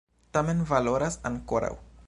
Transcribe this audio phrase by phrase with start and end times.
[0.37, 1.73] Tamen valoras ankoraŭ!